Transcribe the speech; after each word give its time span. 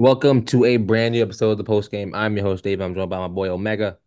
Welcome 0.00 0.44
to 0.44 0.64
a 0.64 0.76
brand 0.76 1.14
new 1.14 1.22
episode 1.22 1.50
of 1.50 1.58
the 1.58 1.64
post 1.64 1.90
game. 1.90 2.14
I'm 2.14 2.36
your 2.36 2.46
host, 2.46 2.62
Dave. 2.62 2.80
I'm 2.80 2.94
joined 2.94 3.10
by 3.10 3.18
my 3.18 3.26
boy 3.26 3.48
Omega. 3.48 3.98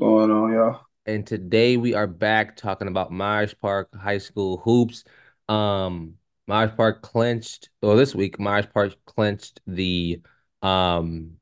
going 0.00 0.28
on, 0.28 0.52
y'all? 0.52 0.80
And 1.06 1.24
today 1.24 1.76
we 1.76 1.94
are 1.94 2.08
back 2.08 2.56
talking 2.56 2.88
about 2.88 3.12
Myers 3.12 3.54
Park 3.54 3.94
High 3.94 4.18
School 4.18 4.56
hoops. 4.56 5.04
Um, 5.48 6.14
Myers 6.48 6.72
Park 6.76 7.00
clinched, 7.00 7.70
well, 7.80 7.94
this 7.94 8.12
week, 8.12 8.40
Myers 8.40 8.66
Park 8.66 8.96
clinched 9.06 9.60
the 9.68 10.20
um 10.62 11.34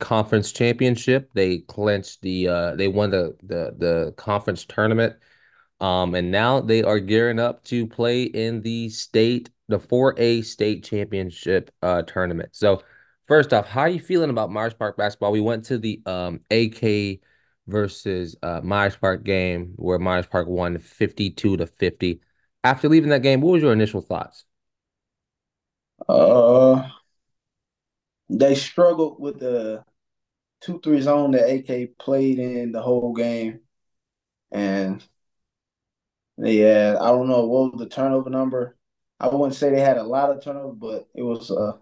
conference 0.00 0.50
championship. 0.50 1.30
They 1.34 1.58
clinched 1.58 2.22
the 2.22 2.48
uh 2.48 2.76
they 2.76 2.88
won 2.88 3.10
the 3.10 3.36
the 3.42 3.74
the 3.76 4.14
conference 4.16 4.64
tournament. 4.64 5.16
Um, 5.80 6.14
and 6.14 6.30
now 6.30 6.62
they 6.62 6.82
are 6.82 6.98
gearing 6.98 7.40
up 7.40 7.62
to 7.64 7.86
play 7.86 8.22
in 8.22 8.62
the 8.62 8.88
state, 8.88 9.50
the 9.68 9.78
4A 9.78 10.42
state 10.42 10.84
championship 10.84 11.70
uh 11.82 12.02
tournament. 12.02 12.50
So 12.56 12.82
first 13.26 13.52
off, 13.52 13.66
how 13.68 13.82
are 13.82 13.88
you 13.88 14.00
feeling 14.00 14.30
about 14.30 14.50
Myers 14.50 14.74
Park 14.74 14.96
basketball? 14.96 15.32
We 15.32 15.40
went 15.40 15.64
to 15.66 15.78
the 15.78 16.00
um 16.06 16.40
AK 16.50 17.20
versus 17.66 18.36
uh 18.42 18.60
Myers 18.62 18.96
Park 18.96 19.24
game 19.24 19.72
where 19.76 19.98
Myers 19.98 20.26
Park 20.26 20.48
won 20.48 20.78
52 20.78 21.56
to 21.58 21.66
50. 21.66 22.20
After 22.64 22.88
leaving 22.88 23.10
that 23.10 23.22
game, 23.22 23.40
what 23.40 23.52
was 23.52 23.62
your 23.62 23.72
initial 23.72 24.00
thoughts? 24.00 24.44
Uh, 26.08 26.88
they 28.30 28.54
struggled 28.54 29.20
with 29.20 29.38
the 29.40 29.84
two 30.62 30.80
three 30.80 31.02
zone 31.02 31.32
that 31.32 31.50
AK 31.50 31.88
played 31.98 32.40
in 32.40 32.72
the 32.72 32.82
whole 32.82 33.14
game, 33.14 33.60
and 34.52 35.04
yeah, 36.38 36.96
I 37.00 37.06
don't 37.08 37.28
know 37.28 37.46
what 37.46 37.72
was 37.74 37.80
the 37.80 37.88
turnover 37.88 38.30
number. 38.30 38.77
I 39.20 39.28
wouldn't 39.28 39.54
say 39.54 39.70
they 39.70 39.80
had 39.80 39.96
a 39.96 40.02
lot 40.02 40.30
of 40.30 40.42
turnover, 40.42 40.72
but 40.72 41.08
it 41.14 41.22
was 41.22 41.50
a, 41.50 41.78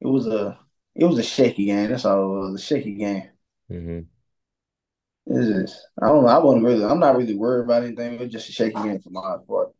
it 0.00 0.06
was 0.06 0.26
a 0.26 0.58
it 0.94 1.04
was 1.04 1.18
a 1.18 1.22
shaky 1.22 1.66
game. 1.66 1.90
That's 1.90 2.04
all 2.04 2.46
it 2.46 2.50
was, 2.50 2.60
a 2.60 2.64
shaky 2.64 2.94
game. 2.94 3.28
Mm-hmm. 3.70 4.00
It's 5.26 5.70
just 5.70 5.88
I 6.00 6.06
don't 6.06 6.24
know. 6.24 6.28
I 6.28 6.38
wasn't 6.38 6.64
really. 6.64 6.84
I'm 6.84 7.00
not 7.00 7.16
really 7.16 7.34
worried 7.34 7.64
about 7.64 7.84
anything. 7.84 8.14
It 8.14 8.20
was 8.20 8.32
just 8.32 8.48
a 8.48 8.52
shaky 8.52 8.82
game 8.82 9.00
for 9.00 9.10
my 9.10 9.36
part. 9.46 9.72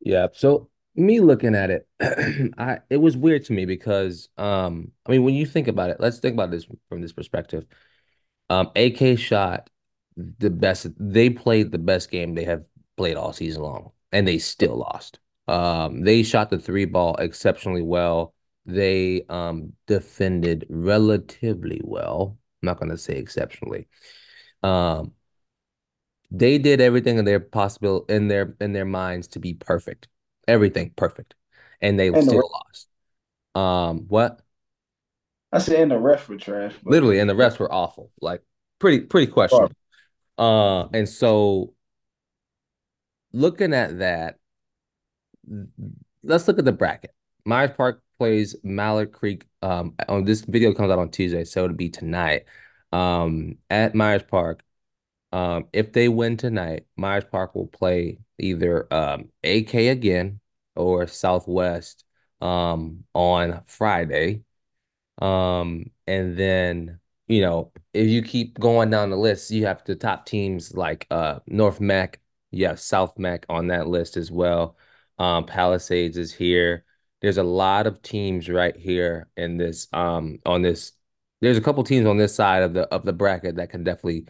Yeah. 0.00 0.28
So 0.32 0.70
me 0.94 1.20
looking 1.20 1.54
at 1.54 1.70
it, 1.70 1.86
I 2.58 2.78
it 2.90 2.96
was 2.96 3.16
weird 3.16 3.44
to 3.46 3.52
me 3.52 3.66
because 3.66 4.28
um 4.38 4.90
I 5.06 5.12
mean 5.12 5.22
when 5.22 5.34
you 5.34 5.46
think 5.46 5.68
about 5.68 5.90
it, 5.90 6.00
let's 6.00 6.18
think 6.18 6.34
about 6.34 6.50
this 6.50 6.66
from 6.88 7.02
this 7.02 7.12
perspective. 7.12 7.66
Um, 8.50 8.70
AK 8.74 9.18
shot 9.18 9.70
the 10.16 10.50
best. 10.50 10.86
They 10.98 11.30
played 11.30 11.70
the 11.70 11.78
best 11.78 12.10
game 12.10 12.34
they 12.34 12.44
have 12.44 12.64
played 12.96 13.16
all 13.16 13.32
season 13.32 13.62
long, 13.62 13.92
and 14.10 14.26
they 14.26 14.38
still 14.38 14.76
lost. 14.76 15.20
Um, 15.48 16.02
they 16.02 16.22
shot 16.22 16.50
the 16.50 16.58
three 16.58 16.84
ball 16.84 17.16
exceptionally 17.16 17.82
well. 17.82 18.34
They 18.66 19.24
um 19.30 19.72
defended 19.86 20.66
relatively 20.68 21.80
well. 21.84 22.38
I'm 22.62 22.66
not 22.66 22.80
gonna 22.80 22.98
say 22.98 23.16
exceptionally. 23.18 23.88
Um, 24.62 25.14
they 26.30 26.58
did 26.58 26.80
everything 26.80 27.18
in 27.18 27.24
their 27.24 27.40
possible 27.40 28.04
in 28.08 28.28
their 28.28 28.54
in 28.60 28.72
their 28.72 28.84
minds 28.84 29.28
to 29.28 29.38
be 29.38 29.54
perfect. 29.54 30.08
Everything 30.46 30.92
perfect. 30.96 31.34
And 31.80 31.98
they 31.98 32.12
And 32.12 32.28
the 32.28 32.34
still 32.34 32.50
lost. 32.52 32.88
Um, 33.54 34.06
what? 34.08 34.40
I 35.52 35.58
said 35.58 35.76
and 35.80 35.90
the 35.90 35.96
refs 35.96 36.26
were 36.26 36.38
trash, 36.38 36.74
but 36.82 36.96
Literally, 36.96 37.18
and 37.18 37.28
the 37.28 37.34
rest 37.34 37.58
were 37.60 37.72
awful. 37.72 38.10
Like 38.20 38.42
pretty 38.78 39.00
pretty 39.00 39.30
questionable. 39.30 39.74
Uh, 40.38 40.88
and 40.94 41.08
so 41.08 41.74
looking 43.32 43.74
at 43.74 43.98
that, 43.98 44.37
let's 46.22 46.48
look 46.48 46.58
at 46.58 46.64
the 46.64 46.72
bracket. 46.72 47.14
Myers 47.44 47.70
Park 47.76 48.02
plays 48.18 48.56
Mallard 48.62 49.12
Creek. 49.12 49.46
Um, 49.62 49.94
on 50.08 50.24
this 50.24 50.42
video 50.42 50.72
comes 50.74 50.90
out 50.90 50.98
on 50.98 51.10
Tuesday, 51.10 51.44
so 51.44 51.64
it'll 51.64 51.76
be 51.76 51.90
tonight. 51.90 52.44
Um, 52.92 53.58
at 53.70 53.94
Myers 53.94 54.22
Park. 54.22 54.62
Um, 55.32 55.66
if 55.72 55.92
they 55.92 56.08
win 56.08 56.36
tonight, 56.36 56.86
Myers 56.96 57.24
Park 57.30 57.54
will 57.54 57.66
play 57.66 58.18
either 58.38 58.92
um 58.94 59.30
AK 59.44 59.74
again 59.74 60.40
or 60.76 61.06
Southwest 61.06 62.04
um 62.40 63.04
on 63.14 63.62
Friday. 63.66 64.42
Um, 65.20 65.90
and 66.06 66.36
then, 66.36 67.00
you 67.26 67.40
know, 67.42 67.72
if 67.92 68.08
you 68.08 68.22
keep 68.22 68.58
going 68.58 68.90
down 68.90 69.10
the 69.10 69.16
list, 69.16 69.50
you 69.50 69.66
have 69.66 69.84
the 69.84 69.96
top 69.96 70.26
teams 70.26 70.74
like 70.74 71.06
uh 71.10 71.40
North 71.46 71.80
Meck, 71.80 72.20
you 72.50 72.66
have 72.66 72.80
South 72.80 73.18
Meck 73.18 73.44
on 73.48 73.68
that 73.68 73.88
list 73.88 74.16
as 74.16 74.30
well. 74.30 74.76
Um, 75.18 75.46
Palisades 75.46 76.16
is 76.16 76.32
here. 76.32 76.84
There's 77.20 77.38
a 77.38 77.42
lot 77.42 77.86
of 77.86 78.02
teams 78.02 78.48
right 78.48 78.76
here 78.76 79.28
in 79.36 79.56
this 79.56 79.88
um 79.92 80.38
on 80.46 80.62
this. 80.62 80.92
There's 81.40 81.56
a 81.58 81.60
couple 81.60 81.82
teams 81.84 82.06
on 82.06 82.18
this 82.18 82.34
side 82.34 82.62
of 82.62 82.74
the 82.74 82.82
of 82.94 83.04
the 83.04 83.12
bracket 83.12 83.56
that 83.56 83.70
can 83.70 83.84
definitely 83.84 84.26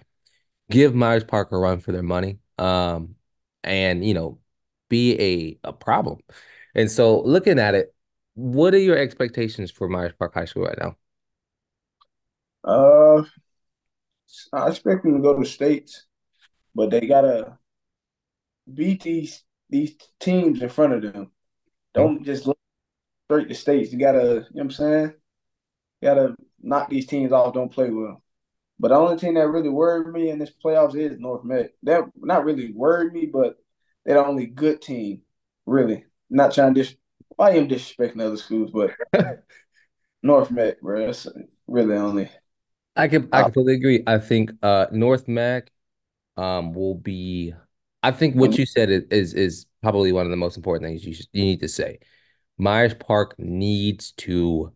give 0.71 0.95
Myers 0.95 1.25
Park 1.25 1.53
a 1.53 1.59
run 1.59 1.81
for 1.81 1.93
their 1.93 2.03
money. 2.03 2.39
Um, 2.59 3.17
and 3.65 4.05
you 4.05 4.15
know, 4.15 4.41
be 4.89 5.59
a 5.65 5.69
a 5.69 5.73
problem. 5.73 6.21
And 6.75 6.91
so 6.91 7.21
looking 7.23 7.59
at 7.59 7.75
it, 7.75 7.95
what 8.35 8.75
are 8.75 8.79
your 8.79 8.99
expectations 8.99 9.71
for 9.71 9.89
Myers 9.89 10.13
Park 10.19 10.35
High 10.35 10.47
School 10.47 10.65
right 10.65 10.79
now? 10.81 10.97
uh, 12.65 13.23
I 14.53 14.69
expect 14.69 15.03
them 15.03 15.15
to 15.17 15.23
go 15.23 15.39
to 15.39 15.45
states, 15.45 16.07
but 16.75 16.91
they 16.91 17.07
gotta 17.07 17.59
beat 18.73 19.03
these 19.03 19.45
these 19.71 19.95
teams 20.21 20.63
in 20.63 20.69
front 20.69 20.93
of 20.93 21.13
them. 21.13 21.31
Don't 21.95 22.25
just 22.25 22.47
look 22.47 22.59
straight 23.27 23.49
to 23.49 23.55
states. 23.55 23.93
You 23.93 23.99
gotta, 23.99 24.19
you 24.19 24.25
know 24.25 24.45
what 24.53 24.63
I'm 24.63 24.71
saying? 24.71 25.15
You 26.01 26.09
gotta 26.09 26.37
knock 26.61 26.89
these 26.89 27.07
teams 27.07 27.33
off. 27.33 27.55
Don't 27.55 27.73
play 27.73 27.91
with 27.91 28.07
them. 28.07 28.19
But 28.81 28.89
the 28.89 28.95
only 28.95 29.17
team 29.17 29.35
that 29.35 29.49
really 29.49 29.69
worried 29.69 30.13
me 30.13 30.31
in 30.31 30.39
this 30.39 30.53
playoffs 30.65 30.95
is 30.95 31.19
North 31.19 31.45
Meck. 31.45 31.71
That 31.83 32.05
not 32.17 32.45
really 32.45 32.73
worried 32.73 33.13
me, 33.13 33.27
but 33.27 33.57
they're 34.05 34.15
the 34.15 34.25
only 34.25 34.47
good 34.47 34.81
team, 34.81 35.23
really. 35.67 36.05
Not 36.31 36.55
trying 36.55 36.75
to 36.75 36.83
dis. 36.83 36.95
I 37.39 37.53
am 37.53 37.69
disrespecting 37.69 38.23
other 38.23 38.37
schools, 38.37 38.71
but 38.73 38.93
North 40.23 40.51
Meck, 40.51 40.81
bro, 40.81 41.07
that's 41.07 41.27
really 41.67 41.97
only. 41.97 42.31
I 42.97 43.09
can 43.09 43.29
I 43.33 43.43
completely 43.43 43.75
agree. 43.75 44.03
I 44.07 44.19
think 44.19 44.53
uh 44.63 44.87
North 44.93 45.29
Meck 45.29 45.71
um 46.37 46.73
will 46.73 46.95
be 46.95 47.55
I 48.03 48.11
think 48.13 48.37
what 48.37 48.51
mm-hmm. 48.51 48.61
you 48.61 48.67
said 48.67 48.91
is 48.91 49.03
is, 49.11 49.35
is 49.35 49.67
probably 49.83 50.13
one 50.13 50.27
of 50.27 50.31
the 50.31 50.37
most 50.37 50.57
important 50.57 50.89
things 50.89 51.05
you 51.05 51.15
should, 51.15 51.27
you 51.33 51.45
need 51.45 51.61
to 51.61 51.69
say. 51.69 51.99
Myers 52.59 52.95
Park 52.95 53.35
needs 53.39 54.13
to 54.19 54.73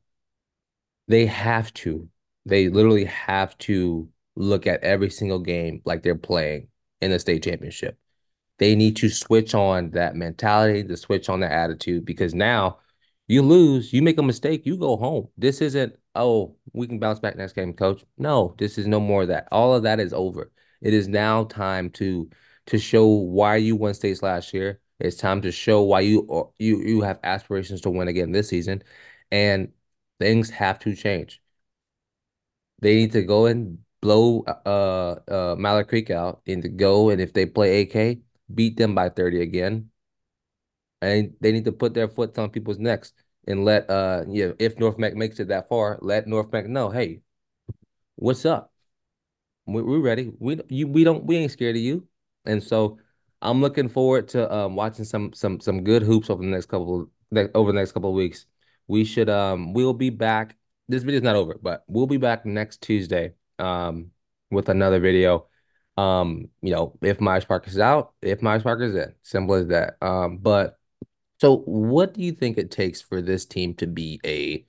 they 1.09 1.27
have 1.27 1.73
to 1.75 2.09
they 2.47 2.69
literally 2.69 3.05
have 3.05 3.57
to 3.59 4.09
look 4.35 4.67
at 4.67 4.83
every 4.83 5.11
single 5.11 5.39
game 5.39 5.83
like 5.85 6.03
they're 6.03 6.15
playing 6.15 6.69
in 7.01 7.11
the 7.11 7.19
state 7.19 7.45
championship. 7.45 7.99
They 8.59 8.75
need 8.75 8.97
to 8.97 9.09
switch 9.09 9.55
on 9.55 9.91
that 9.91 10.15
mentality, 10.15 10.85
to 10.85 10.97
switch 10.97 11.29
on 11.29 11.41
that 11.41 11.53
attitude 11.53 12.05
because 12.05 12.35
now 12.35 12.79
you 13.29 13.43
lose, 13.43 13.93
you 13.93 14.03
make 14.03 14.19
a 14.19 14.23
mistake, 14.23 14.67
you 14.67 14.77
go 14.77 14.97
home. 14.97 15.29
This 15.37 15.61
isn't, 15.61 15.97
oh, 16.15 16.57
we 16.73 16.87
can 16.87 16.99
bounce 16.99 17.19
back 17.19 17.37
next 17.37 17.55
game, 17.55 17.73
coach. 17.73 18.05
No, 18.19 18.55
this 18.59 18.79
is 18.79 18.87
no 18.87 19.01
more 19.01 19.23
of 19.23 19.29
that. 19.29 19.49
All 19.51 19.75
of 19.75 19.85
that 19.85 20.01
is 20.01 20.13
over. 20.13 20.51
It 20.81 20.95
is 20.95 21.09
now 21.09 21.45
time 21.45 21.91
to 21.91 22.29
to 22.67 22.79
show 22.79 23.07
why 23.07 23.57
you 23.57 23.77
won 23.77 23.95
states 23.95 24.23
last 24.23 24.55
year. 24.55 24.81
It's 25.01 25.17
time 25.17 25.43
to 25.43 25.53
show 25.53 25.83
why 25.83 26.01
you 26.01 26.53
you 26.59 26.81
you 26.83 27.01
have 27.03 27.19
aspirations 27.25 27.81
to 27.83 27.91
win 27.91 28.09
again 28.09 28.33
this 28.33 28.49
season, 28.49 28.83
and 29.31 29.73
things 30.21 30.51
have 30.51 30.79
to 30.81 30.95
change. 30.95 31.41
They 32.81 32.95
need 32.97 33.13
to 33.13 33.23
go 33.23 33.47
and 33.47 33.79
blow 34.01 34.43
uh 34.43 35.21
uh 35.29 35.57
Mallard 35.59 35.89
Creek 35.89 36.11
out 36.11 36.43
and 36.47 36.63
to 36.63 36.69
go 36.69 37.11
and 37.11 37.21
if 37.21 37.33
they 37.33 37.47
play 37.47 37.83
AK, 37.83 38.23
beat 38.55 38.77
them 38.77 38.95
by 38.95 39.09
30 39.09 39.41
again. 39.41 39.91
And 41.01 41.35
they 41.41 41.53
need 41.53 41.65
to 41.65 41.73
put 41.73 41.95
their 41.95 42.09
foot 42.09 42.39
on 42.39 42.51
people's 42.51 42.79
necks 42.79 43.13
and 43.47 43.65
let 43.65 43.91
uh 43.91 44.25
yeah, 44.29 44.53
if 44.59 44.79
North 44.79 44.99
Meck 44.99 45.15
makes 45.17 45.41
it 45.41 45.49
that 45.49 45.69
far, 45.69 45.99
let 46.01 46.27
North 46.29 46.53
Meck 46.53 46.67
know, 46.67 46.91
hey, 46.91 47.23
what's 48.17 48.47
up? 48.47 48.73
We, 49.67 49.83
we're 49.83 50.01
ready. 50.01 50.33
We 50.41 50.61
you 50.71 50.89
we 50.89 51.05
don't 51.05 51.25
we 51.27 51.39
ain't 51.39 51.53
scared 51.53 51.77
of 51.77 51.83
you. 51.83 52.09
And 52.45 52.63
so 52.63 52.99
I'm 53.41 53.61
looking 53.61 53.89
forward 53.89 54.29
to 54.29 54.53
um 54.53 54.77
watching 54.77 55.05
some 55.05 55.33
some 55.33 55.61
some 55.61 55.85
good 55.85 56.03
hoops 56.03 56.31
over 56.31 56.43
the 56.43 56.49
next 56.49 56.67
couple 56.67 57.11
ne 57.31 57.49
over 57.55 57.73
the 57.73 57.79
next 57.79 57.93
couple 57.93 58.11
of 58.11 58.17
weeks. 58.17 58.47
We 58.89 59.05
should 59.05 59.29
um 59.31 59.73
we'll 59.73 59.95
be 59.95 60.11
back. 60.11 60.57
This 60.89 61.03
video's 61.03 61.23
not 61.23 61.37
over, 61.37 61.59
but 61.63 61.85
we'll 61.87 62.07
be 62.07 62.17
back 62.19 62.45
next 62.47 62.83
Tuesday 62.83 63.35
um 63.59 64.11
with 64.51 64.69
another 64.69 65.01
video. 65.01 65.49
Um, 65.97 66.49
you 66.63 66.73
know, 66.73 66.99
if 67.03 67.21
Myers 67.21 67.45
is 67.67 67.79
out, 67.79 68.15
if 68.23 68.41
Myers 68.43 68.65
is 68.81 68.95
in. 68.95 69.15
Simple 69.23 69.55
as 69.57 69.67
that. 69.69 69.97
Um, 70.01 70.39
but 70.39 70.79
so 71.41 71.59
what 71.59 72.15
do 72.15 72.23
you 72.23 72.33
think 72.33 72.57
it 72.57 72.71
takes 72.71 73.01
for 73.01 73.21
this 73.21 73.45
team 73.45 73.75
to 73.75 73.87
be 73.87 74.21
a 74.25 74.65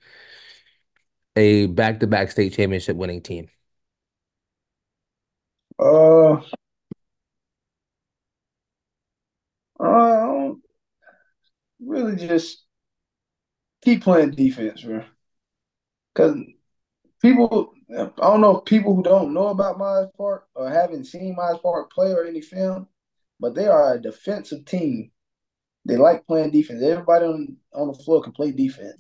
a 1.36 1.68
back-to-back 1.68 2.32
state 2.32 2.54
championship 2.54 2.96
winning 2.96 3.22
team? 3.22 3.48
uh, 5.80 6.42
uh, 9.84 10.54
really 11.80 12.16
just 12.16 12.64
keep 13.84 14.04
playing 14.04 14.32
defense, 14.32 14.82
bro. 14.82 15.04
Because 16.14 16.38
people, 17.22 17.74
I 17.92 18.10
don't 18.20 18.42
know 18.42 18.58
if 18.58 18.66
people 18.66 18.96
who 18.96 19.04
don't 19.04 19.34
know 19.34 19.48
about 19.48 19.78
Myers 19.78 20.10
Park 20.18 20.48
or 20.56 20.70
haven't 20.70 21.06
seen 21.06 21.36
Myers 21.36 21.60
Park 21.62 21.92
play 21.92 22.12
or 22.12 22.26
any 22.26 22.42
film, 22.42 22.88
but 23.40 23.56
they 23.56 23.68
are 23.68 23.96
a 23.96 24.02
defensive 24.02 24.66
team. 24.66 25.12
They 25.86 25.98
like 25.98 26.26
playing 26.28 26.52
defense. 26.52 26.82
Everybody 26.82 27.26
on 27.26 27.58
on 27.74 27.88
the 27.88 27.94
floor 27.94 28.22
can 28.22 28.32
play 28.32 28.52
defense, 28.52 28.98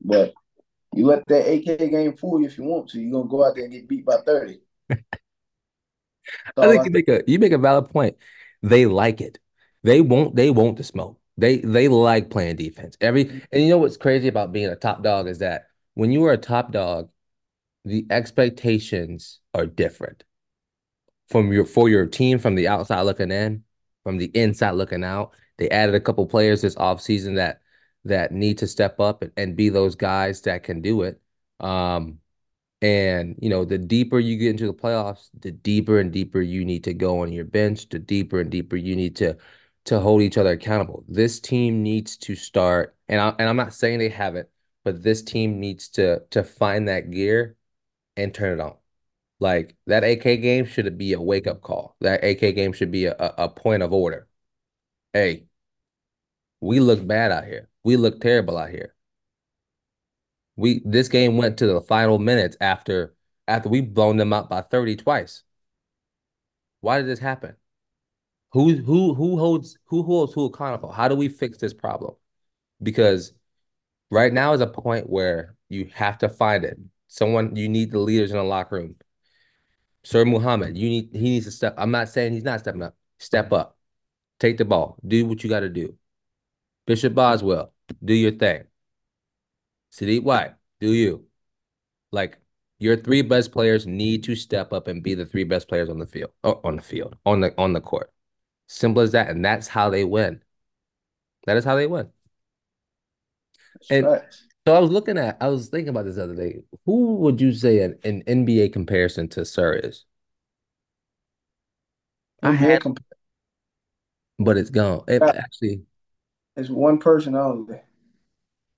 but 0.00 0.32
you 0.94 1.06
let 1.06 1.26
that 1.26 1.50
AK 1.50 1.90
game 1.90 2.16
fool 2.16 2.40
you 2.40 2.46
if 2.46 2.58
you 2.58 2.64
want 2.64 2.90
to. 2.90 3.00
You're 3.00 3.12
gonna 3.12 3.28
go 3.28 3.44
out 3.44 3.56
there 3.56 3.64
and 3.64 3.72
get 3.72 3.88
beat 3.88 4.04
by 4.04 4.18
thirty. 4.24 4.60
That's 4.88 5.02
I 6.58 6.68
think 6.68 6.82
I 6.82 6.84
you 6.84 6.90
make 6.90 7.08
a 7.08 7.22
you 7.26 7.38
make 7.38 7.52
a 7.52 7.58
valid 7.58 7.90
point. 7.90 8.16
They 8.62 8.86
like 8.86 9.20
it. 9.20 9.38
They 9.82 10.00
won't 10.00 10.36
they 10.36 10.50
won't 10.50 10.76
the 10.76 10.84
smoke. 10.84 11.18
They 11.36 11.58
they 11.58 11.88
like 11.88 12.30
playing 12.30 12.56
defense. 12.56 12.96
Every 13.00 13.42
and 13.50 13.62
you 13.62 13.68
know 13.68 13.78
what's 13.78 13.96
crazy 13.96 14.28
about 14.28 14.52
being 14.52 14.68
a 14.68 14.76
top 14.76 15.02
dog 15.02 15.28
is 15.28 15.38
that 15.38 15.66
when 15.94 16.12
you 16.12 16.24
are 16.24 16.32
a 16.32 16.38
top 16.38 16.72
dog, 16.72 17.10
the 17.84 18.06
expectations 18.10 19.40
are 19.54 19.66
different 19.66 20.24
from 21.28 21.52
your 21.52 21.64
for 21.64 21.88
your 21.88 22.06
team 22.06 22.38
from 22.38 22.54
the 22.54 22.68
outside 22.68 23.02
looking 23.02 23.30
in, 23.30 23.64
from 24.04 24.18
the 24.18 24.30
inside 24.34 24.72
looking 24.72 25.02
out. 25.04 25.32
They 25.58 25.68
added 25.70 25.94
a 25.94 26.00
couple 26.00 26.26
players 26.26 26.62
this 26.62 26.76
offseason 26.76 27.36
that 27.36 27.60
that 28.04 28.32
need 28.32 28.58
to 28.58 28.66
step 28.66 29.00
up 29.00 29.22
and, 29.22 29.32
and 29.36 29.56
be 29.56 29.68
those 29.68 29.94
guys 29.94 30.42
that 30.42 30.62
can 30.62 30.80
do 30.82 31.02
it. 31.02 31.20
Um, 31.60 32.18
and 32.82 33.36
you 33.40 33.48
know, 33.48 33.64
the 33.64 33.78
deeper 33.78 34.18
you 34.20 34.36
get 34.38 34.50
into 34.50 34.66
the 34.66 34.74
playoffs, 34.74 35.30
the 35.40 35.52
deeper 35.52 36.00
and 36.00 36.12
deeper 36.12 36.42
you 36.42 36.64
need 36.64 36.84
to 36.84 36.94
go 36.94 37.20
on 37.22 37.32
your 37.32 37.44
bench, 37.46 37.88
the 37.88 37.98
deeper 38.00 38.40
and 38.40 38.50
deeper 38.50 38.76
you 38.76 38.96
need 38.96 39.16
to 39.16 39.38
to 39.86 40.00
hold 40.00 40.22
each 40.22 40.38
other 40.38 40.52
accountable. 40.52 41.04
This 41.08 41.40
team 41.40 41.82
needs 41.82 42.16
to 42.18 42.36
start, 42.36 42.96
and 43.08 43.20
I 43.20 43.30
and 43.38 43.48
I'm 43.48 43.56
not 43.56 43.74
saying 43.74 43.98
they 44.00 44.08
haven't, 44.10 44.48
but 44.84 45.02
this 45.02 45.22
team 45.22 45.60
needs 45.60 45.88
to 45.90 46.20
to 46.30 46.44
find 46.44 46.88
that 46.88 47.10
gear 47.10 47.56
and 48.16 48.34
turn 48.34 48.60
it 48.60 48.62
on. 48.62 48.76
Like 49.40 49.76
that 49.86 50.04
AK 50.04 50.24
game 50.42 50.66
should 50.66 50.98
be 50.98 51.14
a 51.14 51.20
wake 51.20 51.46
up 51.46 51.62
call. 51.62 51.96
That 52.00 52.24
AK 52.24 52.54
game 52.54 52.72
should 52.72 52.90
be 52.92 53.06
a, 53.06 53.14
a, 53.18 53.34
a 53.46 53.48
point 53.50 53.82
of 53.82 53.92
order. 53.92 54.28
Hey, 55.12 55.46
we 56.60 56.80
look 56.80 57.06
bad 57.06 57.32
out 57.32 57.44
here. 57.44 57.68
We 57.84 57.96
look 57.96 58.20
terrible 58.20 58.56
out 58.56 58.70
here. 58.70 58.94
We 60.56 60.82
this 60.84 61.08
game 61.08 61.36
went 61.36 61.58
to 61.58 61.66
the 61.66 61.80
final 61.80 62.18
minutes 62.18 62.56
after 62.60 63.14
after 63.48 63.68
we've 63.68 63.92
blown 63.92 64.16
them 64.16 64.32
up 64.32 64.48
by 64.48 64.62
30 64.62 64.96
twice. 64.96 65.42
Why 66.80 66.98
did 66.98 67.06
this 67.06 67.18
happen? 67.18 67.56
Who 68.52 68.76
who 68.76 69.14
who 69.14 69.38
holds 69.38 69.78
who 69.86 70.02
holds 70.02 70.34
who 70.34 70.46
accountable? 70.46 70.92
How 70.92 71.08
do 71.08 71.14
we 71.14 71.28
fix 71.28 71.58
this 71.58 71.72
problem? 71.72 72.14
Because 72.82 73.32
right 74.10 74.32
now 74.32 74.52
is 74.52 74.60
a 74.60 74.66
point 74.66 75.08
where 75.08 75.56
you 75.68 75.90
have 75.94 76.18
to 76.18 76.28
find 76.28 76.64
it. 76.64 76.78
Someone 77.08 77.56
you 77.56 77.68
need 77.68 77.90
the 77.90 77.98
leaders 77.98 78.30
in 78.30 78.36
the 78.36 78.42
locker 78.42 78.76
room. 78.76 78.96
Sir 80.04 80.24
Mohammed, 80.24 80.76
you 80.76 80.88
need 80.88 81.10
he 81.12 81.20
needs 81.20 81.46
to 81.46 81.52
step. 81.52 81.74
I'm 81.78 81.90
not 81.90 82.08
saying 82.08 82.32
he's 82.32 82.44
not 82.44 82.60
stepping 82.60 82.82
up. 82.82 82.96
Step 83.18 83.52
up. 83.52 83.78
Take 84.40 84.58
the 84.58 84.64
ball. 84.64 84.98
Do 85.06 85.26
what 85.26 85.42
you 85.44 85.50
got 85.50 85.60
to 85.60 85.68
do. 85.68 85.96
Bishop 86.86 87.14
Boswell, 87.14 87.72
do 88.04 88.12
your 88.12 88.32
thing. 88.32 88.64
Sadiq 89.92 90.22
White, 90.22 90.54
do 90.80 90.92
you. 90.92 91.26
Like 92.12 92.38
your 92.78 92.96
three 92.96 93.22
best 93.22 93.52
players 93.52 93.86
need 93.86 94.24
to 94.24 94.36
step 94.36 94.72
up 94.72 94.88
and 94.88 95.02
be 95.02 95.14
the 95.14 95.26
three 95.26 95.44
best 95.44 95.68
players 95.68 95.88
on 95.90 95.98
the 95.98 96.06
field. 96.06 96.32
Oh, 96.44 96.60
on 96.64 96.76
the 96.76 96.82
field, 96.82 97.16
on 97.26 97.40
the 97.40 97.54
on 97.58 97.72
the 97.74 97.80
court. 97.80 98.12
Simple 98.68 99.02
as 99.02 99.12
that. 99.12 99.30
And 99.30 99.44
that's 99.44 99.68
how 99.68 99.90
they 99.90 100.04
win. 100.04 100.42
That 101.46 101.56
is 101.56 101.64
how 101.64 101.76
they 101.76 101.86
win. 101.86 102.10
That's 103.74 103.90
And 103.90 104.10
facts. 104.12 104.46
so 104.66 104.74
I 104.74 104.78
was 104.78 104.90
looking 104.90 105.18
at, 105.18 105.36
I 105.40 105.48
was 105.48 105.68
thinking 105.68 105.88
about 105.90 106.04
this 106.04 106.16
the 106.16 106.24
other 106.24 106.34
day. 106.36 106.62
Who 106.86 107.16
would 107.16 107.40
you 107.40 107.52
say 107.52 107.80
an, 107.80 107.98
an 108.04 108.22
NBA 108.26 108.68
comparison 108.68 109.28
to 109.30 109.44
Sir 109.44 109.74
is? 109.74 110.04
I 112.42 112.52
NBA 112.52 112.78
had, 112.78 112.80
comp- 112.80 113.04
but 114.38 114.56
it's 114.56 114.70
gone. 114.70 115.04
It 115.08 115.22
uh, 115.22 115.32
actually, 115.34 115.82
is 116.56 116.70
one 116.70 116.98
person 116.98 117.34
only. 117.34 117.80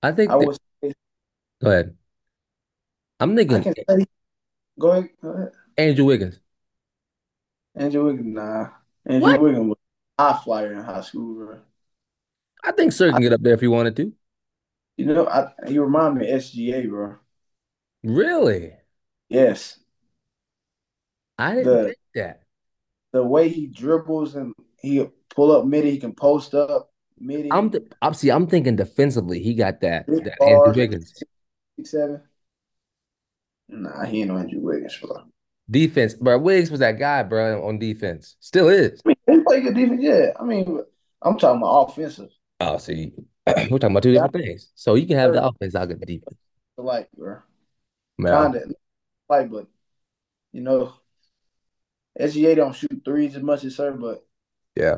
I 0.03 0.11
I 0.27 0.35
think 0.35 0.37
that, 0.39 0.49
would 0.49 0.55
say 0.55 0.59
go 1.61 1.69
ahead. 1.69 1.97
I'm 3.19 3.35
I 3.47 3.57
thinking 3.57 3.59
can 3.59 3.73
say 3.89 4.05
go 4.79 4.91
ahead, 4.91 5.09
go 5.21 5.29
ahead. 5.31 5.53
Andrew 5.77 6.05
Wiggins. 6.05 6.39
Andrew 7.75 8.05
Wiggins, 8.05 8.33
nah. 8.35 8.69
Andrew 9.05 9.33
What? 9.33 9.39
Wiggins 9.39 9.67
was 9.69 9.77
a 10.17 10.33
high 10.33 10.43
flyer 10.43 10.73
in 10.73 10.83
high 10.83 11.01
school, 11.01 11.35
bro. 11.35 11.59
I 12.63 12.71
think 12.73 12.91
Sir 12.91 13.11
I, 13.11 13.13
can 13.13 13.21
get 13.21 13.31
up 13.33 13.41
there 13.41 13.53
if 13.53 13.61
he 13.61 13.67
wanted 13.67 13.95
to. 13.97 14.13
you 14.97 15.05
know, 15.05 15.27
I, 15.27 15.51
you 15.69 15.83
remind 15.83 16.15
me 16.17 16.29
of 16.29 16.35
SGA, 16.35 16.85
bro. 16.87 17.17
Really? 18.03 18.77
Yes, 19.29 19.79
I 21.37 21.55
didn't 21.55 21.81
the 21.81 21.87
think 21.87 21.97
that. 22.15 22.41
the 23.11 23.23
way 23.23 23.49
he 23.49 23.67
dribbles 23.67 24.35
and 24.35 24.53
he 24.79 25.05
pull 25.29 25.51
up 25.51 25.65
midi, 25.65 25.91
he 25.91 25.97
can 25.99 26.13
post 26.13 26.53
up 26.53 26.91
mid, 27.19 27.45
I'm 27.51 27.69
th 27.71 27.83
I'm 28.01 28.13
see, 28.13 28.31
I'm 28.31 28.47
thinking 28.47 28.75
defensively, 28.75 29.39
he 29.41 29.53
got 29.55 29.81
that 29.81 30.09
big 30.09 30.23
that 30.23 30.43
Andrew 30.43 30.73
bars, 30.73 30.77
Wiggins. 30.77 31.15
Six, 31.75 31.91
seven. 31.91 32.21
Nah, 33.67 34.05
he 34.05 34.21
ain't 34.21 34.29
no 34.29 34.37
Andrew 34.37 34.59
Wiggins, 34.59 34.97
bro. 34.97 35.25
Defense, 35.69 36.13
bro. 36.13 36.37
Wiggins 36.37 36.69
was 36.69 36.79
that 36.79 36.99
guy, 36.99 37.23
bro, 37.23 37.67
on 37.67 37.79
defense. 37.79 38.35
Still 38.39 38.69
is. 38.69 39.03
I 39.05 39.09
mean, 39.09 39.15
he 39.39 39.43
play 39.43 39.61
good 39.61 39.75
defense, 39.75 40.01
yeah. 40.03 40.31
I 40.39 40.43
mean, 40.43 40.81
I'm 41.21 41.37
talking 41.37 41.61
about 41.61 41.89
offensive. 41.89 42.29
Oh, 42.59 42.77
see, 42.77 43.13
we're 43.47 43.79
talking 43.79 43.91
about 43.91 44.03
two 44.03 44.13
Yeah, 44.13 44.21
different 44.21 44.35
things. 44.35 44.71
So 44.75 44.95
you 44.95 45.07
can 45.07 45.17
have 45.17 45.33
the 45.33 45.43
offense, 45.45 45.75
I'll 45.75 45.87
get 45.87 45.99
the 45.99 46.05
defense. 46.05 46.37
like, 46.77 47.09
bro. 47.17 47.39
Yeah, 48.17 48.49
Kind 48.49 48.55
of 48.55 48.73
like, 49.29 49.51
but 49.51 49.67
you 50.53 50.61
know, 50.61 50.93
SGA 52.19 52.55
don't 52.55 52.75
shoot 52.75 53.01
threes 53.05 53.35
as 53.37 53.43
much 53.43 53.63
as 53.65 53.75
Sir, 53.75 53.93
but 53.93 54.25
yeah, 54.75 54.97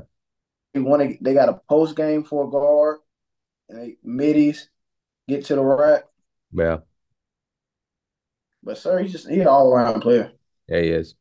they 0.74 0.80
want 0.80 1.02
to. 1.02 1.18
They 1.22 1.34
got 1.34 1.50
a 1.50 1.62
post 1.70 1.96
game 1.96 2.24
for 2.24 2.48
a 2.48 2.50
guard 2.50 3.00
and 3.70 3.80
they 3.80 3.98
middies 4.04 4.70
get 5.28 5.46
to 5.46 5.56
the 5.56 5.64
rack. 5.64 6.06
Yeah, 6.52 6.80
But 8.62 8.78
Sir, 8.78 9.00
he's 9.00 9.12
just 9.12 9.28
he 9.30 9.40
an 9.42 9.48
all 9.48 9.74
around 9.74 10.02
player. 10.02 10.32
yeah, 10.68 10.82
he 10.82 10.90
is. 10.90 11.16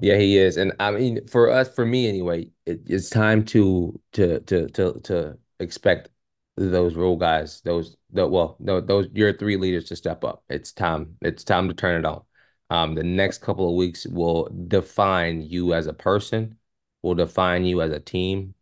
Yeah, 0.00 0.18
he 0.18 0.38
is. 0.38 0.58
And 0.58 0.74
I 0.80 0.92
mean, 0.92 1.26
for 1.28 1.50
us, 1.50 1.74
for 1.74 1.86
me 1.86 2.08
anyway, 2.08 2.50
it, 2.66 2.82
it's 2.86 3.10
time 3.10 3.44
to 3.46 4.00
to 4.14 4.40
to 4.42 4.68
to 4.70 5.00
to 5.04 5.38
expect 5.60 6.10
those 6.56 6.96
role 6.96 7.16
guys, 7.18 7.62
those 7.62 7.96
the 8.12 8.26
well, 8.28 8.56
tho- 8.60 8.82
those 8.82 9.08
your 9.14 9.32
three 9.36 9.56
leaders 9.58 9.86
to 9.86 9.96
step 9.96 10.24
up. 10.24 10.44
It's 10.50 10.72
time. 10.72 11.16
It's 11.22 11.44
time 11.44 11.68
to 11.68 11.74
turn 11.74 12.00
it 12.00 12.06
on. 12.06 12.22
Um, 12.70 12.94
the 12.96 13.04
next 13.04 13.38
couple 13.40 13.68
of 13.70 13.76
weeks 13.76 14.06
will 14.06 14.50
define 14.68 15.42
you 15.42 15.74
as 15.74 15.86
a 15.88 15.94
person, 15.94 16.58
will 17.02 17.14
define 17.16 17.64
you 17.66 17.82
as 17.82 17.92
a 17.92 18.00
team, 18.00 18.54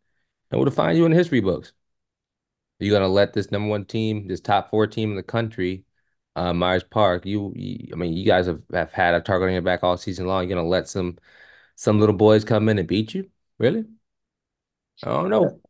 and 0.50 0.59
will 0.61 0.66
define 0.66 0.97
you 0.97 1.06
in 1.06 1.12
history 1.12 1.40
books. 1.40 1.73
You're 2.78 2.99
gonna 2.99 3.12
let 3.12 3.32
this 3.32 3.50
number 3.50 3.68
one 3.68 3.85
team, 3.87 4.28
this 4.28 4.40
top 4.40 4.71
four 4.71 4.87
team 4.87 5.11
in 5.11 5.16
the 5.16 5.23
country, 5.23 5.85
uh, 6.37 6.52
Myers 6.52 6.85
Park. 6.85 7.26
You, 7.26 7.52
you, 7.57 7.88
I 7.93 7.97
mean, 7.97 8.12
you 8.14 8.25
guys 8.25 8.47
have, 8.47 8.62
have 8.73 8.93
had 8.93 9.14
a 9.14 9.21
target 9.21 9.49
on 9.49 9.55
your 9.55 9.62
back 9.62 9.83
all 9.83 9.97
season 9.97 10.26
long. 10.26 10.49
You're 10.49 10.57
gonna 10.57 10.69
let 10.69 10.88
some 10.88 11.19
some 11.76 12.00
little 12.00 12.16
boys 12.16 12.45
come 12.45 12.69
in 12.69 12.78
and 12.78 12.88
beat 12.88 13.14
you? 13.14 13.31
Really? 13.59 13.87
I 15.02 15.09
don't 15.09 15.31
know. 15.31 15.61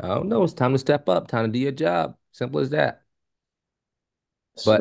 I 0.00 0.08
don't 0.08 0.28
know. 0.28 0.42
It's 0.44 0.54
time 0.54 0.72
to 0.72 0.78
step 0.78 1.08
up. 1.08 1.28
Time 1.28 1.46
to 1.46 1.52
do 1.52 1.58
your 1.58 1.72
job. 1.72 2.16
Simple 2.32 2.60
as 2.60 2.70
that. 2.70 3.04
But 4.64 4.80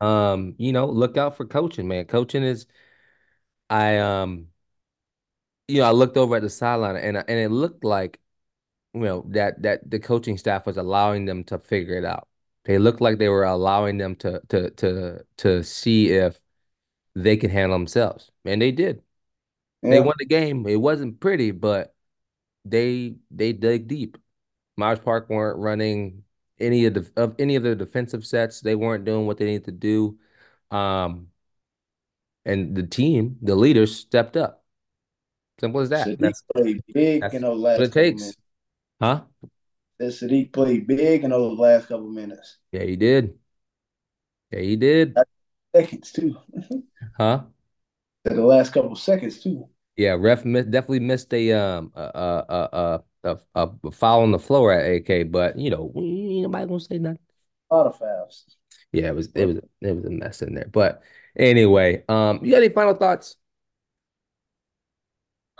um, 0.00 0.54
you 0.58 0.72
know, 0.72 0.86
look 0.86 1.16
out 1.16 1.36
for 1.36 1.46
coaching, 1.46 1.88
man. 1.88 2.06
Coaching 2.06 2.42
is 2.42 2.66
I 3.70 3.98
um, 3.98 4.48
you 5.68 5.80
know, 5.80 5.86
I 5.88 5.92
looked 5.92 6.16
over 6.16 6.36
at 6.36 6.42
the 6.42 6.50
sideline 6.50 6.96
and 6.96 7.16
and 7.16 7.30
it 7.30 7.50
looked 7.50 7.84
like 7.84 8.20
you 8.94 9.00
know 9.02 9.26
that 9.30 9.62
that 9.62 9.90
the 9.90 10.00
coaching 10.00 10.38
staff 10.38 10.66
was 10.66 10.76
allowing 10.78 11.26
them 11.26 11.44
to 11.44 11.58
figure 11.58 11.96
it 11.96 12.04
out. 12.04 12.28
They 12.64 12.78
looked 12.78 13.00
like 13.00 13.18
they 13.18 13.28
were 13.28 13.44
allowing 13.44 13.98
them 13.98 14.16
to 14.16 14.40
to 14.48 14.70
to 14.70 15.26
to 15.38 15.62
see 15.64 16.10
if 16.12 16.40
they 17.14 17.36
could 17.36 17.50
handle 17.50 17.78
themselves, 17.78 18.30
and 18.44 18.60
they 18.62 18.72
did. 18.72 19.02
They 19.88 20.00
won 20.00 20.14
the 20.18 20.26
game. 20.26 20.66
It 20.66 20.76
wasn't 20.80 21.20
pretty, 21.20 21.50
but 21.50 21.94
they 22.64 23.16
they 23.30 23.52
dug 23.52 23.88
deep. 23.88 24.18
Myers 24.76 24.98
Park 25.00 25.28
weren't 25.30 25.58
running 25.58 26.24
any 26.58 26.86
of 26.86 26.94
the 26.94 27.10
of 27.16 27.36
any 27.38 27.56
of 27.56 27.62
the 27.62 27.76
defensive 27.76 28.26
sets. 28.26 28.60
They 28.60 28.74
weren't 28.74 29.04
doing 29.04 29.26
what 29.26 29.38
they 29.38 29.46
needed 29.46 29.66
to 29.66 29.72
do. 29.72 30.18
Um, 30.70 31.30
and 32.44 32.74
the 32.76 32.82
team, 32.82 33.38
the 33.42 33.54
leaders 33.54 33.96
stepped 33.96 34.36
up. 34.36 34.64
Simple 35.60 35.80
as 35.80 35.90
that. 35.90 36.18
That's 36.18 36.42
big 36.54 36.84
that's 37.20 37.34
what 37.74 37.84
it 37.88 37.92
takes. 37.92 38.36
Huh? 39.00 39.22
That 39.98 40.12
Sadiq 40.12 40.52
played 40.52 40.86
big 40.86 41.24
in 41.24 41.30
those 41.30 41.58
last 41.58 41.88
couple 41.88 42.08
minutes. 42.10 42.58
Yeah, 42.72 42.84
he 42.84 42.96
did. 42.96 43.38
Yeah, 44.50 44.60
he 44.60 44.76
did. 44.76 45.20
Seconds 45.74 46.12
too. 46.12 46.36
Huh? 47.16 47.44
The 48.24 48.34
last 48.34 48.72
couple 48.74 48.96
seconds 48.96 49.40
too. 49.42 49.68
Yeah, 49.96 50.16
ref 50.18 50.44
miss, 50.44 50.66
definitely 50.66 51.00
missed 51.00 51.32
a 51.32 51.52
um 51.52 51.92
a 51.94 52.00
a 52.02 53.02
a 53.24 53.30
a, 53.30 53.38
a, 53.54 53.70
a 53.84 53.90
foul 53.92 54.22
on 54.22 54.32
the 54.32 54.38
floor 54.38 54.72
at 54.72 54.84
AK, 54.90 55.22
but 55.22 55.56
you 55.58 55.70
know, 55.70 55.92
ain't 55.96 56.42
nobody 56.42 56.66
gonna 56.66 56.80
say 56.80 56.98
nothing. 56.98 57.18
A 57.70 57.76
lot 57.76 57.86
of 57.86 57.96
fouls. 57.98 58.56
Yeah, 58.92 59.08
it 59.08 59.14
was 59.14 59.28
it 59.34 59.46
was 59.46 59.56
it 59.80 59.92
was 59.92 60.04
a 60.04 60.10
mess 60.10 60.42
in 60.42 60.54
there. 60.54 60.68
But 60.70 61.02
anyway, 61.36 62.04
um, 62.08 62.44
you 62.44 62.50
got 62.52 62.58
any 62.62 62.68
final 62.72 62.94
thoughts? 62.94 63.36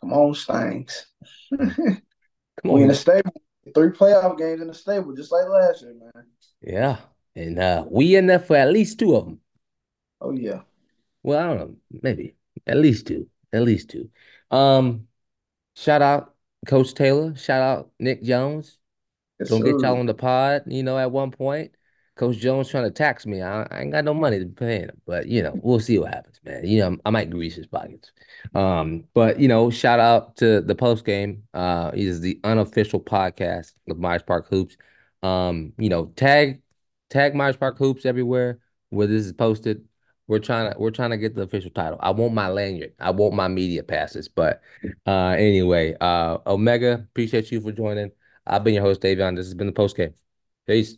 come 0.00 0.12
on, 0.12 0.34
Stanks. 0.34 1.06
Come 2.62 2.70
we 2.70 2.82
in 2.82 2.88
the 2.88 2.94
on. 2.94 2.94
stable. 2.94 3.32
Three 3.74 3.90
playoff 3.90 4.38
games 4.38 4.60
in 4.60 4.68
the 4.68 4.74
stable, 4.74 5.14
just 5.14 5.32
like 5.32 5.48
last 5.48 5.82
year, 5.82 5.94
man. 5.94 6.26
Yeah. 6.60 6.98
And 7.36 7.58
uh 7.58 7.84
we 7.90 8.16
in 8.16 8.26
there 8.26 8.38
for 8.38 8.56
at 8.56 8.70
least 8.70 8.98
two 8.98 9.16
of 9.16 9.24
them. 9.24 9.40
Oh 10.20 10.32
yeah. 10.32 10.60
Well, 11.22 11.38
I 11.38 11.46
don't 11.46 11.58
know, 11.58 11.76
maybe 12.02 12.36
at 12.66 12.76
least 12.76 13.06
two. 13.06 13.28
At 13.52 13.62
least 13.62 13.90
two. 13.90 14.10
Um, 14.50 15.06
shout 15.74 16.02
out 16.02 16.34
Coach 16.66 16.94
Taylor, 16.94 17.34
shout 17.36 17.62
out 17.62 17.90
Nick 17.98 18.22
Jones. 18.22 18.78
Yes, 19.38 19.50
Gonna 19.50 19.64
get 19.64 19.80
y'all 19.80 19.98
on 19.98 20.06
the 20.06 20.14
pod, 20.14 20.64
you 20.66 20.82
know, 20.82 20.98
at 20.98 21.10
one 21.10 21.30
point. 21.30 21.72
Coach 22.16 22.36
Jones 22.36 22.68
trying 22.68 22.84
to 22.84 22.90
tax 22.90 23.26
me. 23.26 23.42
I, 23.42 23.62
I 23.64 23.80
ain't 23.80 23.92
got 23.92 24.04
no 24.04 24.14
money 24.14 24.38
to 24.38 24.46
pay 24.46 24.80
him, 24.80 25.00
but 25.06 25.26
you 25.26 25.42
know, 25.42 25.58
we'll 25.62 25.80
see 25.80 25.98
what 25.98 26.14
happens, 26.14 26.40
man. 26.44 26.64
You 26.66 26.80
know, 26.80 26.96
I 27.04 27.10
might 27.10 27.30
grease 27.30 27.56
his 27.56 27.66
pockets. 27.66 28.12
Um, 28.54 29.04
but 29.14 29.40
you 29.40 29.48
know, 29.48 29.70
shout 29.70 29.98
out 30.00 30.36
to 30.36 30.60
the 30.60 30.74
post 30.74 31.04
game. 31.04 31.44
Uh, 31.54 31.90
is 31.94 32.20
the 32.20 32.38
unofficial 32.44 33.00
podcast 33.00 33.72
of 33.88 33.98
Myers 33.98 34.22
Park 34.22 34.48
Hoops. 34.48 34.76
Um, 35.22 35.72
you 35.78 35.88
know, 35.88 36.06
tag 36.16 36.62
tag 37.10 37.34
Myers 37.34 37.56
Park 37.56 37.78
Hoops 37.78 38.06
everywhere 38.06 38.60
where 38.90 39.06
this 39.06 39.26
is 39.26 39.32
posted. 39.32 39.84
We're 40.26 40.38
trying 40.38 40.72
to 40.72 40.78
we're 40.78 40.90
trying 40.90 41.10
to 41.10 41.18
get 41.18 41.34
the 41.34 41.42
official 41.42 41.70
title. 41.70 41.98
I 42.00 42.10
want 42.12 42.32
my 42.32 42.48
lanyard. 42.48 42.94
I 42.98 43.10
want 43.10 43.34
my 43.34 43.48
media 43.48 43.82
passes. 43.82 44.28
But 44.28 44.62
uh 45.06 45.34
anyway, 45.38 45.96
uh 46.00 46.38
Omega, 46.46 46.94
appreciate 46.94 47.50
you 47.52 47.60
for 47.60 47.72
joining. 47.72 48.12
I've 48.46 48.64
been 48.64 48.74
your 48.74 48.82
host, 48.84 49.00
Davion. 49.02 49.36
This 49.36 49.46
has 49.46 49.54
been 49.54 49.66
the 49.66 49.72
post 49.72 49.96
game. 49.96 50.14
Peace. 50.66 50.96